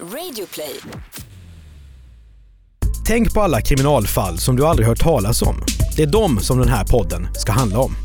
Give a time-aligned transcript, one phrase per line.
[0.00, 0.80] Radioplay.
[3.06, 5.56] Tänk på alla kriminalfall som du aldrig hört talas om.
[5.96, 7.96] Det är dem som den här podden ska handla om.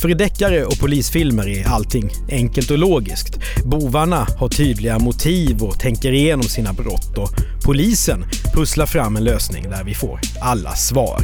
[0.00, 3.38] För i deckare och polisfilmer är allting enkelt och logiskt.
[3.64, 7.30] Bovarna har tydliga motiv och tänker igenom sina brott och
[7.64, 8.24] polisen
[8.54, 11.20] pusslar fram en lösning där vi får alla svar.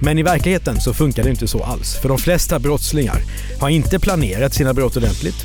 [0.00, 3.22] Men i verkligheten så funkar det inte så alls, för de flesta brottslingar
[3.60, 5.44] har inte planerat sina brott ordentligt.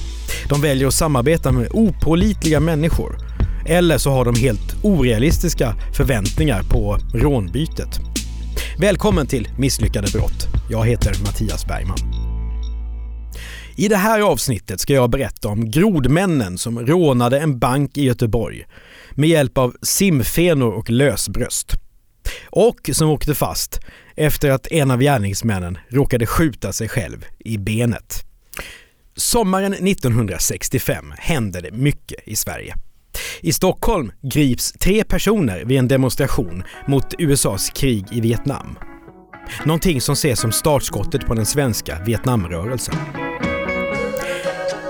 [0.49, 3.24] De väljer att samarbeta med opålitliga människor.
[3.67, 7.99] Eller så har de helt orealistiska förväntningar på rånbytet.
[8.79, 10.47] Välkommen till Misslyckade brott.
[10.69, 11.97] Jag heter Mattias Bergman.
[13.75, 18.65] I det här avsnittet ska jag berätta om grodmännen som rånade en bank i Göteborg
[19.11, 21.73] med hjälp av simfenor och lösbröst.
[22.45, 23.79] Och som åkte fast
[24.15, 28.25] efter att en av gärningsmännen råkade skjuta sig själv i benet.
[29.15, 32.75] Sommaren 1965 hände det mycket i Sverige.
[33.41, 38.77] I Stockholm grips tre personer vid en demonstration mot USAs krig i Vietnam.
[39.65, 42.95] Någonting som ses som startskottet på den svenska Vietnamrörelsen.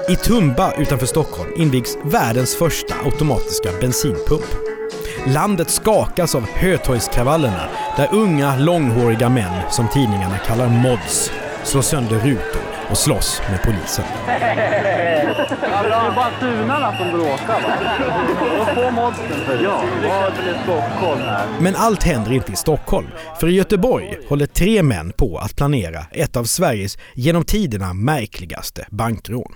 [0.09, 4.45] I Tumba utanför Stockholm invigs världens första automatiska bensinpump.
[5.27, 11.31] Landet skakas av Hötorgskravallerna där unga långhåriga män, som tidningarna kallar mods,
[11.63, 14.05] slår sönder rutor och slåss med polisen.
[14.25, 17.73] Det är bara tunarna som bråkar va?
[18.57, 21.47] Då får modsen för Ja, vad är Stockholm här?
[21.59, 23.07] Men allt händer inte i Stockholm,
[23.39, 28.85] för i Göteborg håller tre män på att planera ett av Sveriges genom tiderna märkligaste
[28.89, 29.53] bankrån.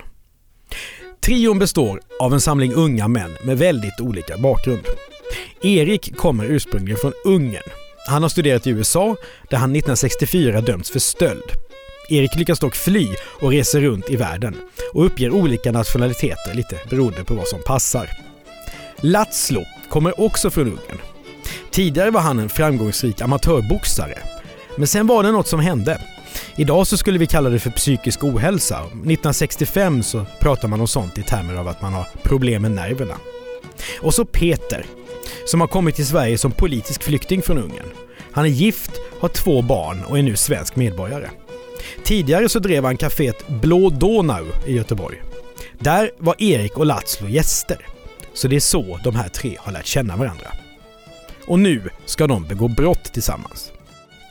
[1.21, 4.83] Trion består av en samling unga män med väldigt olika bakgrund.
[5.61, 7.63] Erik kommer ursprungligen från Ungern.
[8.07, 9.15] Han har studerat i USA
[9.49, 11.43] där han 1964 dömts för stöld.
[12.09, 13.07] Erik lyckas dock fly
[13.41, 14.55] och reser runt i världen
[14.93, 18.09] och uppger olika nationaliteter lite beroende på vad som passar.
[19.01, 20.99] Latslo kommer också från Ungern.
[21.71, 24.17] Tidigare var han en framgångsrik amatörboxare.
[24.77, 26.01] Men sen var det något som hände.
[26.55, 28.79] Idag så skulle vi kalla det för psykisk ohälsa.
[28.79, 33.15] 1965 så pratar man om sånt i termer av att man har problem med nerverna.
[34.01, 34.85] Och så Peter,
[35.45, 37.89] som har kommit till Sverige som politisk flykting från Ungern.
[38.31, 41.29] Han är gift, har två barn och är nu svensk medborgare.
[42.03, 45.17] Tidigare så drev han kaféet Blå Donau i Göteborg.
[45.79, 47.87] Där var Erik och Latslo gäster.
[48.33, 50.47] Så det är så de här tre har lärt känna varandra.
[51.45, 53.71] Och nu ska de begå brott tillsammans.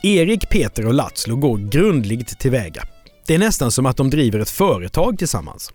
[0.03, 2.83] Erik, Peter och Latslo går grundligt tillväga.
[3.27, 5.73] Det är nästan som att de driver ett företag tillsammans.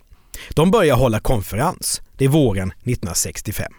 [0.54, 2.02] De börjar hålla konferens.
[2.18, 3.72] Det är våren 1965.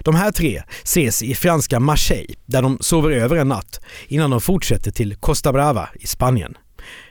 [0.00, 4.40] De här tre ses i franska Marseille där de sover över en natt innan de
[4.40, 6.54] fortsätter till Costa Brava i Spanien.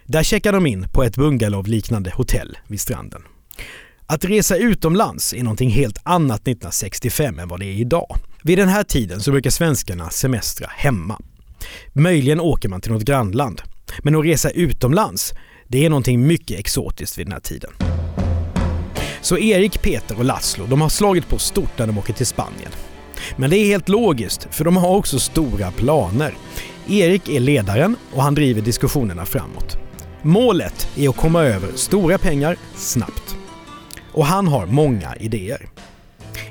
[0.06, 3.22] Där checkar de in på ett bungalow-liknande hotell vid stranden.
[4.06, 8.18] Att resa utomlands är någonting helt annat 1965 än vad det är idag.
[8.44, 11.20] Vid den här tiden så brukar svenskarna semestra hemma.
[11.94, 13.62] Möjligen åker man till något grannland.
[14.00, 15.34] Men att resa utomlands,
[15.68, 17.72] det är någonting mycket exotiskt vid den här tiden.
[19.22, 22.72] Så Erik, Peter och Laszlo, de har slagit på stort när de åker till Spanien.
[23.38, 26.34] Men det är helt logiskt, för de har också stora planer.
[26.88, 29.83] Erik är ledaren och han driver diskussionerna framåt.
[30.26, 33.36] Målet är att komma över stora pengar snabbt.
[34.12, 35.70] Och han har många idéer.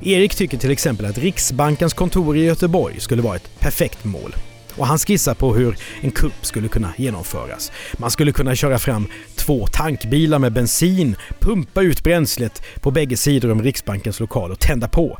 [0.00, 4.34] Erik tycker till exempel att Riksbankens kontor i Göteborg skulle vara ett perfekt mål.
[4.76, 7.72] Och han skissar på hur en kupp skulle kunna genomföras.
[7.98, 9.06] Man skulle kunna köra fram
[9.36, 14.88] två tankbilar med bensin, pumpa ut bränslet på bägge sidor om Riksbankens lokal och tända
[14.88, 15.18] på.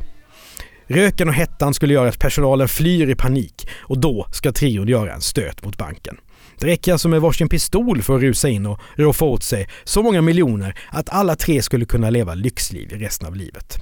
[0.87, 5.13] Röken och hettan skulle göra att personalen flyr i panik och då ska trion göra
[5.13, 6.17] en stöt mot banken.
[6.59, 10.03] Det räcker alltså med varsin pistol för att rusa in och roffa åt sig så
[10.03, 13.77] många miljoner att alla tre skulle kunna leva lyxliv i resten av livet.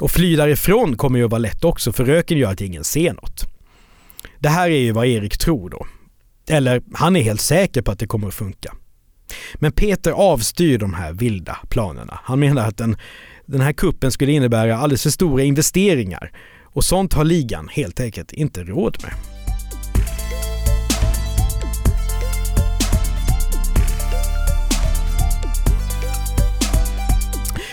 [0.00, 3.12] Och fly därifrån kommer ju att vara lätt också för röken gör att ingen ser
[3.12, 3.44] något.
[4.38, 5.86] Det här är ju vad Erik tror då.
[6.48, 8.74] Eller han är helt säker på att det kommer att funka.
[9.54, 12.20] Men Peter avstyr de här vilda planerna.
[12.22, 12.96] Han menar att den,
[13.46, 16.32] den här kuppen skulle innebära alldeles för stora investeringar
[16.64, 19.12] och sånt har ligan helt enkelt inte råd med.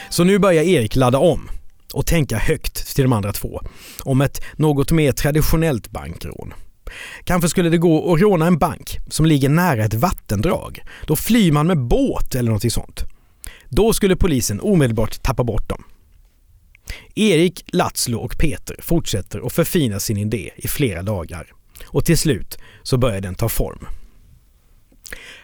[0.09, 1.49] Så nu börjar Erik ladda om
[1.93, 3.61] och tänka högt till de andra två
[4.03, 6.53] om ett något mer traditionellt bankrån.
[7.23, 10.79] Kanske skulle det gå att råna en bank som ligger nära ett vattendrag.
[11.07, 13.12] Då flyr man med båt eller något sånt.
[13.75, 15.83] Då skulle polisen omedelbart tappa bort dem.
[17.15, 21.47] Erik, Latslo och Peter fortsätter att förfina sin idé i flera dagar
[21.85, 23.85] och till slut så börjar den ta form.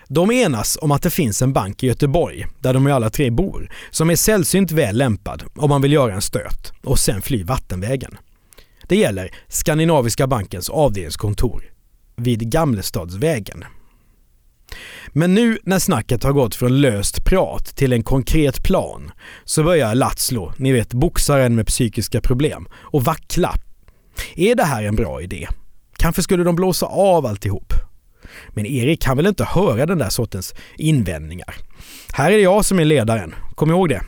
[0.08, 3.72] De enas om att det finns en bank i Göteborg, där de alla tre bor,
[3.92, 8.18] som är sällsynt väl lämpad om man vill göra en stöt och sen fly vattenvägen.
[8.88, 11.64] Det gäller Skandinaviska bankens avdelningskontor
[12.16, 13.66] vid Gamlestadsvägen.
[15.08, 19.12] Men nu när snacket har gått från löst prat till en konkret plan
[19.44, 23.56] så börjar Latslo, ni vet boxaren med psykiska problem, och vackla.
[24.36, 25.48] Är det här en bra idé?
[25.98, 27.74] Kanske skulle de blåsa av alltihop?
[28.50, 31.56] Men Erik kan väl inte höra den där sortens invändningar?
[32.14, 34.02] Här är det jag som är ledaren, kom ihåg det.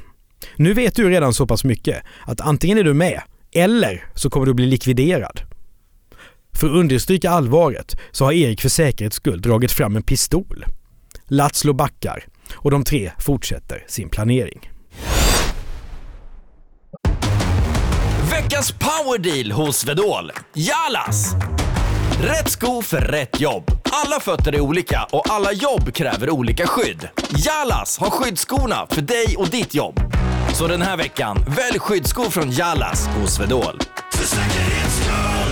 [0.56, 3.22] Nu vet du redan så pass mycket att antingen är du med
[3.54, 5.42] eller så kommer du bli likviderad.
[6.54, 10.66] För att understryka allvaret så har Erik för säkerhets skull dragit fram en pistol.
[11.28, 14.70] Latslo backar och de tre fortsätter sin planering.
[18.32, 20.32] Veckans powerdeal hos Vedol.
[20.54, 21.36] Jalas!
[22.22, 23.72] Rätt sko för rätt jobb.
[23.84, 27.08] Alla fötter är olika och alla jobb kräver olika skydd.
[27.46, 30.00] Jalas har skyddsskorna för dig och ditt jobb.
[30.54, 33.80] Så den här veckan, välj skyddsskor från Jalas hos Vedol.
[34.12, 35.41] För säkerhets skull!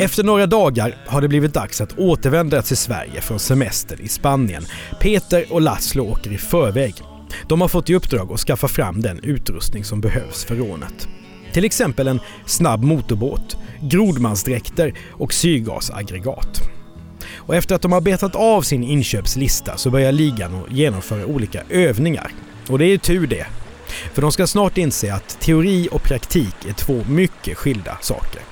[0.00, 4.66] Efter några dagar har det blivit dags att återvända till Sverige från semestern i Spanien.
[5.00, 6.94] Peter och Laszlo åker i förväg.
[7.48, 11.08] De har fått i uppdrag att skaffa fram den utrustning som behövs för rånet.
[11.52, 16.60] Till exempel en snabb motorbåt, grodmansdräkter och syrgasaggregat.
[17.34, 21.62] Och efter att de har betat av sin inköpslista så börjar ligan att genomföra olika
[21.70, 22.32] övningar.
[22.68, 23.46] Och det är tur det.
[24.12, 28.47] För de ska snart inse att teori och praktik är två mycket skilda saker.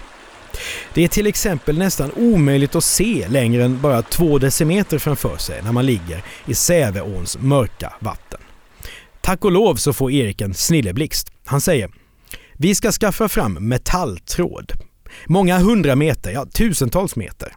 [0.94, 5.62] Det är till exempel nästan omöjligt att se längre än bara två decimeter framför sig
[5.62, 8.40] när man ligger i Säveåns mörka vatten.
[9.20, 11.32] Tack och lov så får Erik en snilleblixt.
[11.44, 11.90] Han säger
[12.58, 14.72] vi ska skaffa fram metalltråd.
[15.26, 17.52] Många hundra meter, ja tusentals meter.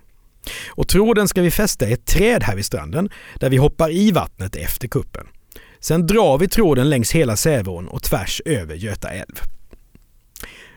[0.69, 4.11] Och tråden ska vi fästa i ett träd här vid stranden där vi hoppar i
[4.11, 5.27] vattnet efter kuppen.
[5.79, 9.41] Sen drar vi tråden längs hela Säveån och tvärs över Göta älv.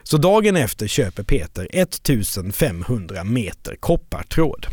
[0.02, 4.66] Så dagen efter köper Peter 1500 meter koppartråd.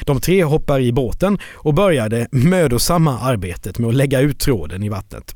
[0.00, 4.82] De tre hoppar i båten och börjar det mödosamma arbetet med att lägga ut tråden
[4.82, 5.34] i vattnet.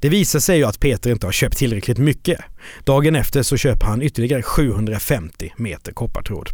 [0.00, 2.40] Det visar sig ju att Peter inte har köpt tillräckligt mycket.
[2.84, 6.48] Dagen efter så köper han ytterligare 750 meter koppartråd.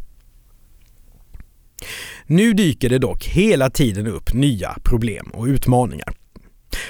[2.27, 6.15] Nu dyker det dock hela tiden upp nya problem och utmaningar.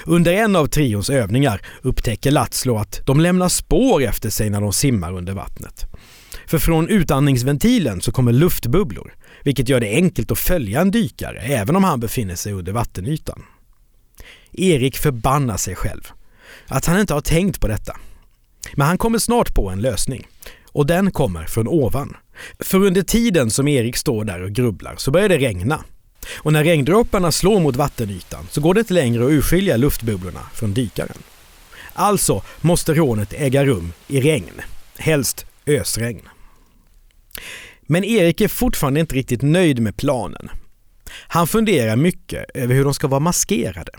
[0.04, 4.72] Under en av trions övningar upptäcker Latslo att de lämnar spår efter sig när de
[4.72, 5.86] simmar under vattnet.
[6.46, 9.14] För från utandningsventilen så kommer luftbubblor,
[9.44, 13.42] vilket gör det enkelt att följa en dykare även om han befinner sig under vattenytan.
[14.52, 16.02] Erik förbannar sig själv.
[16.66, 17.96] Att han inte har tänkt på detta.
[18.74, 20.26] Men han kommer snart på en lösning.
[20.72, 22.16] Och den kommer från ovan.
[22.60, 25.84] För under tiden som Erik står där och grubblar så börjar det regna.
[26.36, 30.74] Och när regndropparna slår mot vattenytan så går det inte längre att urskilja luftbubblorna från
[30.74, 31.18] dykaren.
[31.92, 34.60] Alltså måste rånet äga rum i regn,
[34.98, 36.28] helst ösregn.
[37.82, 40.50] Men Erik är fortfarande inte riktigt nöjd med planen.
[41.10, 43.92] Han funderar mycket över hur de ska vara maskerade.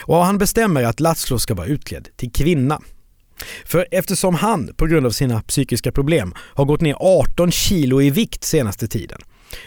[0.00, 2.80] Och han bestämmer att Laszlo ska vara utklädd till kvinna.
[3.64, 8.10] För eftersom han, på grund av sina psykiska problem, har gått ner 18 kilo i
[8.10, 9.18] vikt senaste tiden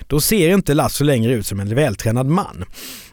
[0.07, 2.65] då ser inte Lasso längre ut som en vältränad man.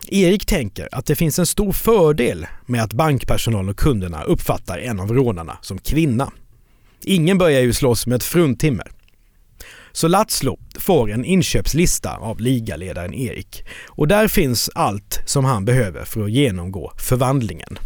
[0.09, 5.01] Erik tänker att det finns en stor fördel med att bankpersonalen och kunderna uppfattar en
[5.01, 6.33] av rånarna som kvinna.
[7.05, 8.87] Ingen börjar ju slåss med ett fruntimmer.
[9.93, 16.05] Så Latslo får en inköpslista av ligaledaren Erik och där finns allt som han behöver
[16.05, 17.79] för att genomgå förvandlingen.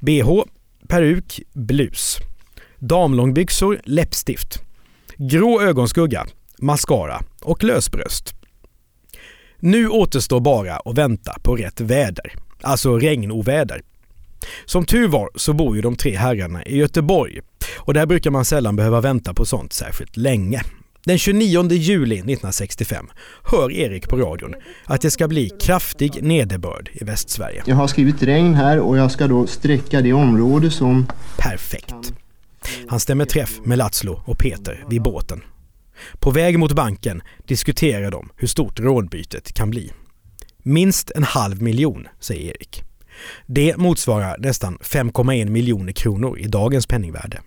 [0.00, 0.42] bh,
[0.88, 2.18] peruk, blus,
[2.78, 4.62] damlångbyxor, läppstift,
[5.16, 6.26] grå ögonskugga,
[6.58, 8.34] mascara och lösbröst.
[9.58, 13.82] Nu återstår bara att vänta på rätt väder, alltså regnoväder.
[14.64, 17.40] Som tur var så bor ju de tre herrarna i Göteborg
[17.76, 20.62] och där brukar man sällan behöva vänta på sånt särskilt länge.
[21.04, 23.06] Den 29 juli 1965
[23.44, 27.62] hör Erik på radion att det ska bli kraftig nederbörd i Västsverige.
[27.66, 31.06] Jag har skrivit regn här och jag ska då sträcka det område som...
[31.38, 32.12] Perfekt.
[32.88, 35.42] Han stämmer träff med Latslo och Peter vid båten
[36.18, 39.92] på väg mot banken diskuterar de hur stort rånbytet kan bli.
[40.62, 42.82] Minst en halv miljon, säger Erik.
[43.46, 47.40] Det motsvarar nästan 5,1 miljoner kronor i dagens penningvärde.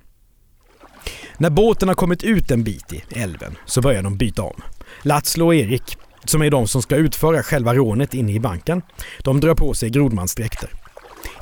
[1.38, 4.62] När båten har kommit ut en bit i älven så börjar de byta om.
[5.02, 8.82] Latslo och Erik som är de som ska utföra själva rånet inne i banken,
[9.24, 10.70] de drar på sig grodmansdräkter.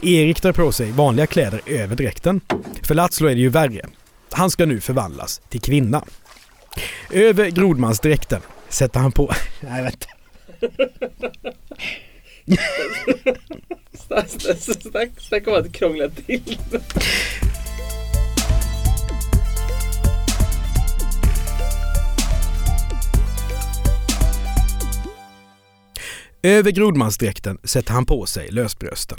[0.02, 2.42] Erik drar på sig vanliga kläder över dräkten.
[2.82, 3.82] För Latslo är det ju värre.
[4.32, 6.04] Han ska nu förvandlas till kvinna.
[7.12, 9.34] Över grodmansdräkten sätter han på...
[9.60, 10.08] Nej, vänta.
[15.20, 16.58] Snacka om att krångla till.
[26.44, 29.18] Över grodmansdräkten sätter han på sig lösbrösten.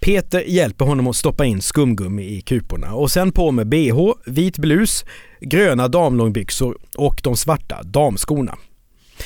[0.00, 4.58] Peter hjälper honom att stoppa in skumgummi i kuporna och sen på med bh, vit
[4.58, 5.04] blus,
[5.40, 8.58] gröna damlångbyxor och de svarta damskorna.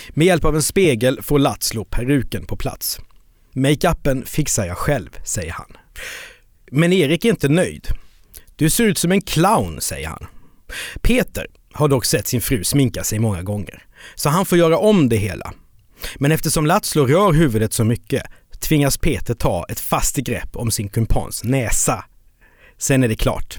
[0.09, 3.01] Med hjälp av en spegel får Latslo peruken på plats.
[3.53, 5.77] Makeupen fixar jag själv, säger han.
[6.71, 7.89] Men Erik är inte nöjd.
[8.57, 10.27] Du ser ut som en clown, säger han.
[11.03, 13.83] Peter har dock sett sin fru sminka sig många gånger,
[14.15, 15.53] så han får göra om det hela.
[16.17, 18.23] Men eftersom Latslo rör huvudet så mycket
[18.61, 22.05] tvingas Peter ta ett fast grepp om sin kumpans näsa.
[22.79, 23.59] Sen är det klart.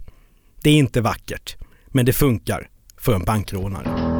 [0.63, 1.55] Det är inte vackert,
[1.87, 4.15] men det funkar för en bankrånare.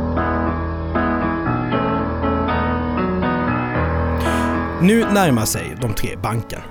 [4.82, 6.62] Nu närmar sig de tre banken.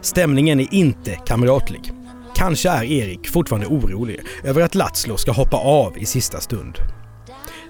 [0.00, 1.92] Stämningen är inte kamratlig.
[2.34, 6.78] Kanske är Erik fortfarande orolig över att Latslo ska hoppa av i sista stund.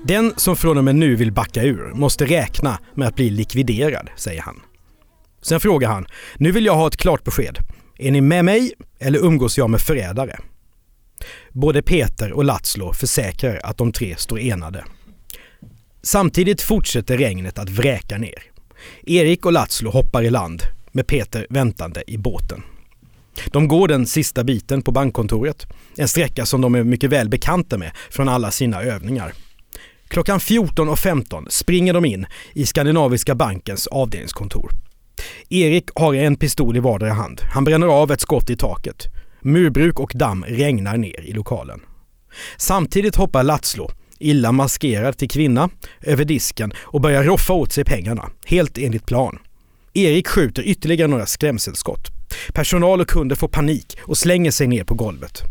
[0.03, 4.09] Den som från och med nu vill backa ur måste räkna med att bli likviderad,
[4.17, 4.61] säger han.
[5.47, 7.59] Sen frågar han, nu vill jag ha ett klart besked.
[7.99, 10.39] Är ni med mig eller umgås jag med förrädare?
[11.53, 14.85] Både Peter och Latslo försäkrar att de tre står enade.
[16.03, 18.43] Samtidigt fortsätter regnet att vräka ner.
[19.03, 20.63] Erik och Latslo hoppar i land
[20.93, 22.63] med Peter väntande i båten.
[23.47, 27.79] De går den sista biten på bankkontoret, en sträcka som de är mycket väl bekanta
[27.79, 29.33] med från alla sina övningar.
[30.09, 34.71] Klockan 14.15 springer de in i Skandinaviska bankens avdelningskontor.
[35.49, 37.41] Erik har en pistol i vardera hand.
[37.43, 39.07] Han bränner av ett skott i taket.
[39.41, 41.81] Murbruk och damm regnar ner i lokalen.
[42.57, 45.71] Samtidigt hoppar Latslo, illa maskerad till kvinna,
[46.01, 49.39] över disken och börjar roffa åt sig pengarna, helt enligt plan.
[49.95, 52.07] Erik skjuter ytterligare några skrämselskott.
[52.53, 55.43] Personal och kunder får panik och slänger sig ner på golvet.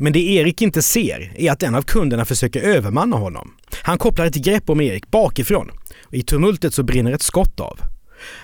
[0.00, 3.52] Men det Erik inte ser är att en av kunderna försöker övermanna honom.
[3.82, 5.70] Han kopplar ett grepp om Erik bakifrån
[6.04, 7.78] och i tumultet så brinner ett skott av.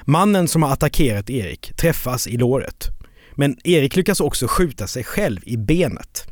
[0.05, 2.89] Mannen som har attackerat Erik träffas i låret.
[3.35, 6.27] Men Erik lyckas också skjuta sig själv i benet.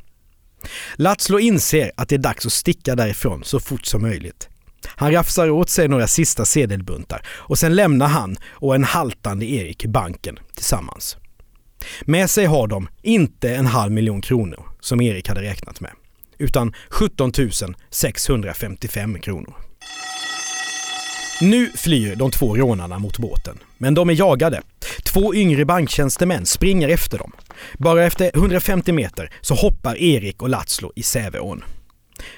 [0.97, 4.49] Latslo inser att det är dags att sticka därifrån så fort som möjligt.
[4.87, 9.87] Han rafsar åt sig några sista sedelbuntar och sen lämnar han och en haltande Erik
[9.87, 11.17] banken tillsammans.
[12.03, 15.93] Med sig har de inte en halv miljon kronor som Erik hade räknat med,
[16.39, 17.33] utan 17
[17.91, 19.55] 655 kronor.
[21.41, 24.63] Nu flyr de två rånarna mot båten, men de är jagade.
[25.05, 27.33] Två yngre banktjänstemän springer efter dem.
[27.79, 31.65] Bara efter 150 meter så hoppar Erik och Latslo i Säveån.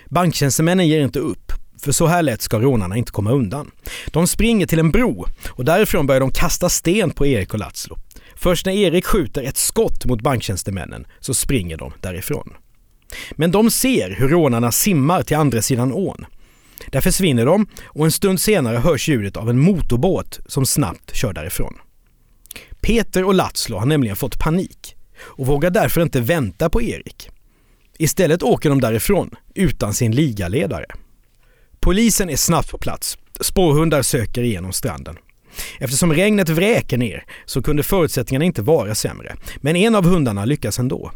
[0.09, 3.71] Banktjänstemännen ger inte upp, för så här lätt ska rånarna inte komma undan.
[4.06, 7.99] De springer till en bro och därifrån börjar de kasta sten på Erik och Latslo.
[8.37, 12.52] Först när Erik skjuter ett skott mot banktjänstemännen så springer de därifrån.
[13.32, 16.26] Men de ser hur rånarna simmar till andra sidan ån.
[16.86, 21.32] Där försvinner de och en stund senare hörs ljudet av en motorbåt som snabbt kör
[21.32, 21.74] därifrån.
[22.80, 27.30] Peter och Latslo har nämligen fått panik och vågar därför inte vänta på Erik.
[27.98, 30.86] Istället åker de därifrån utan sin ligaledare.
[31.80, 33.18] Polisen är snabbt på plats.
[33.40, 35.16] Spårhundar söker igenom stranden.
[35.78, 39.36] Eftersom regnet vräker ner så kunde förutsättningarna inte vara sämre.
[39.56, 41.12] Men en av hundarna lyckas ändå.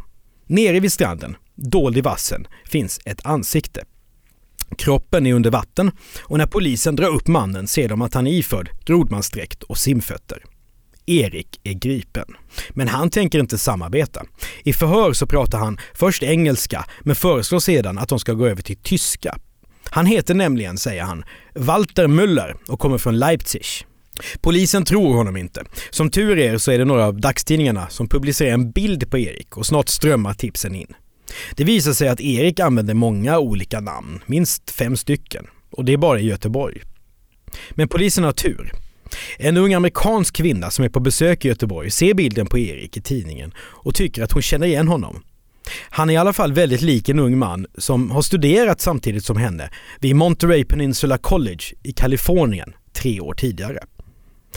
[0.46, 3.85] Nere vid stranden, dold i vassen, finns ett ansikte.
[4.78, 5.90] Kroppen är under vatten
[6.23, 10.42] och när polisen drar upp mannen ser de att han är iförd grodmansdräkt och simfötter.
[11.06, 12.25] Erik är gripen.
[12.70, 14.23] Men han tänker inte samarbeta.
[14.64, 18.62] I förhör så pratar han först engelska men föreslår sedan att de ska gå över
[18.62, 19.38] till tyska.
[19.90, 23.64] Han heter nämligen, säger han, Walter Müller och kommer från Leipzig.
[24.40, 25.64] Polisen tror honom inte.
[25.90, 29.56] Som tur är så är det några av dagstidningarna som publicerar en bild på Erik
[29.56, 30.94] och snart strömmar tipsen in.
[31.54, 35.47] Det visar sig att Erik använder många olika namn, minst fem stycken.
[35.71, 36.83] Och det är bara i Göteborg.
[37.71, 38.73] Men polisen har tur.
[39.38, 43.00] En ung amerikansk kvinna som är på besök i Göteborg ser bilden på Erik i
[43.00, 45.23] tidningen och tycker att hon känner igen honom.
[45.90, 49.37] Han är i alla fall väldigt lik en ung man som har studerat samtidigt som
[49.37, 53.78] henne vid Monterey Peninsula College i Kalifornien tre år tidigare.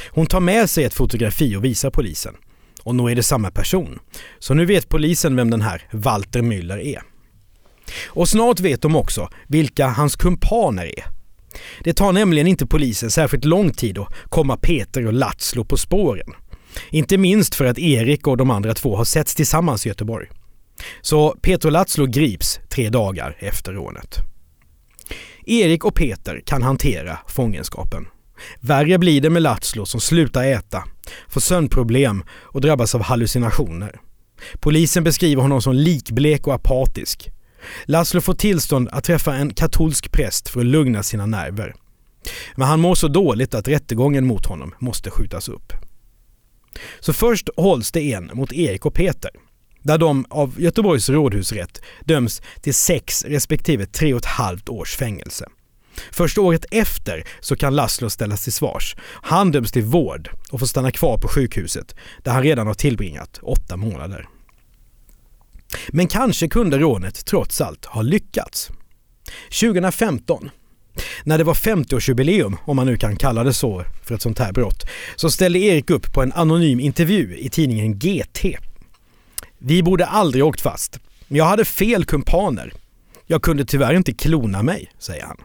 [0.09, 2.35] Hon tar med sig ett fotografi och visar polisen.
[2.83, 3.99] Och nog är det samma person.
[4.39, 7.01] Så nu vet polisen vem den här Walter Müller är.
[8.07, 11.05] Och snart vet de också vilka hans kumpaner är.
[11.83, 16.33] Det tar nämligen inte polisen särskilt lång tid att komma Peter och Latslo på spåren.
[16.89, 20.27] Inte minst för att Erik och de andra två har setts tillsammans i Göteborg.
[21.01, 24.17] Så Peter och Latslo grips tre dagar efter rånet.
[25.45, 28.07] Erik och Peter kan hantera fångenskapen.
[28.59, 30.83] Värre blir det med Latslo som slutar äta,
[31.27, 33.99] får sömnproblem och drabbas av hallucinationer.
[34.59, 37.29] Polisen beskriver honom som likblek och apatisk.
[37.85, 41.75] Laszlo får tillstånd att träffa en katolsk präst för att lugna sina nerver.
[42.55, 45.73] Men han mår så dåligt att rättegången mot honom måste skjutas upp.
[46.99, 49.31] Så först hålls det en mot Erik och Peter,
[49.83, 55.49] där de av Göteborgs rådhusrätt döms till sex respektive tre och ett halvt års fängelse.
[56.11, 58.95] Först året efter så kan Laszlo ställas till svars.
[59.21, 63.39] Han döms till vård och får stanna kvar på sjukhuset där han redan har tillbringat
[63.41, 64.27] åtta månader.
[65.87, 68.69] Men kanske kunde rånet trots allt ha lyckats.
[69.61, 70.49] 2015,
[71.23, 74.51] när det var 50-årsjubileum, om man nu kan kalla det så för ett sånt här
[74.51, 74.83] brott,
[75.15, 78.45] så ställde Erik upp på en anonym intervju i tidningen GT.
[79.57, 80.99] Vi borde aldrig åkt fast.
[81.27, 82.73] Jag hade fel kumpaner.
[83.27, 85.37] Jag kunde tyvärr inte klona mig, säger han.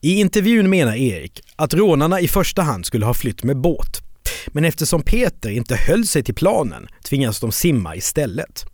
[0.00, 4.02] I intervjun menar Erik att rånarna i första hand skulle ha flytt med båt.
[4.46, 8.64] Men eftersom Peter inte höll sig till planen tvingas de simma istället.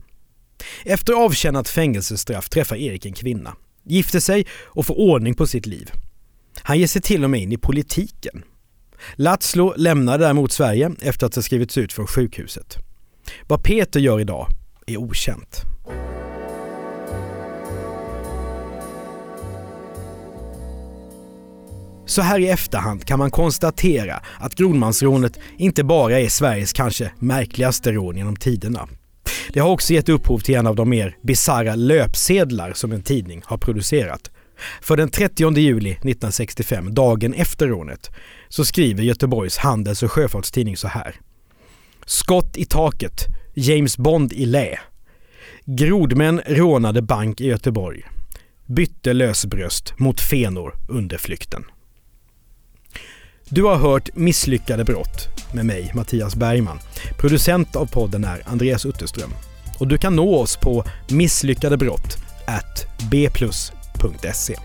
[0.85, 5.91] Efter avtjänat fängelsestraff träffar Erik en kvinna, gifter sig och får ordning på sitt liv.
[6.63, 8.43] Han ger sig till och med in i politiken.
[9.15, 12.77] Latslo lämnar däremot Sverige efter att ha skrivits ut från sjukhuset.
[13.49, 14.49] Vad Peter gör idag
[14.87, 15.63] är okänt.
[22.07, 27.93] Så här i efterhand kan man konstatera att Grodmansrånet inte bara är Sveriges kanske märkligaste
[27.93, 28.89] rån genom tiderna.
[29.53, 33.43] Det har också gett upphov till en av de mer bisarra löpsedlar som en tidning
[33.45, 34.31] har producerat.
[34.81, 38.11] För den 30 juli 1965, dagen efter rånet,
[38.49, 41.15] så skriver Göteborgs Handels och Sjöfartstidning så här.
[42.07, 44.79] Skott i taket, James Bond i lä.
[45.65, 48.03] Grodmän rånade bank i Göteborg.
[48.67, 51.65] Bytte lösbröst mot fenor under flykten.
[53.51, 56.79] Du har hört Misslyckade brott med mig, Mattias Bergman.
[57.19, 59.31] Producent av podden är Andreas Utterström.
[59.79, 62.19] Och du kan nå oss på misslyckadebrott
[63.11, 64.57] bplus.se.